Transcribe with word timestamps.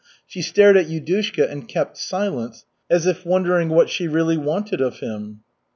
She 0.25 0.41
stared 0.41 0.77
at 0.77 0.87
Yudushka 0.87 1.47
and 1.47 1.67
kept 1.67 1.95
silence, 1.95 2.65
as 2.89 3.05
if 3.05 3.23
wondering 3.23 3.69
what 3.69 3.87
she 3.87 4.07
really 4.07 4.35
wanted 4.35 4.81
of 4.81 4.97
him. 4.97 5.41